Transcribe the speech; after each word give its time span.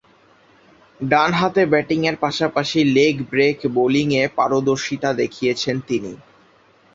ডানহাতে 0.99 1.61
ব্যাটিংয়ের 1.65 2.15
পাশাপাশি 2.17 2.79
লেগ 2.95 3.15
ব্রেক 3.29 3.57
বোলিংয়ে 3.75 4.23
পারদর্শিতা 4.37 5.09
দেখিয়েছেন 5.13 5.75
তিনি। 5.87 6.13